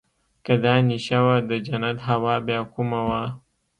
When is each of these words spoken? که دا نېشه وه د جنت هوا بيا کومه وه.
که 0.45 0.53
دا 0.63 0.73
نېشه 0.87 1.19
وه 1.25 1.35
د 1.49 1.51
جنت 1.65 1.97
هوا 2.09 2.35
بيا 2.47 2.59
کومه 2.73 3.01
وه. 3.07 3.23